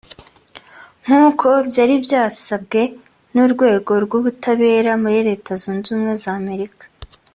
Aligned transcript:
nkuko 1.03 1.47
byari 1.69 1.95
byasabwe 2.05 2.81
n’urwego 3.33 3.91
rw’ubutabera 4.03 4.91
muri 5.03 5.17
Leta 5.27 5.51
Zunze 5.61 5.87
Ubumwe 5.89 6.13
za 6.23 6.31
Amerika 6.41 6.85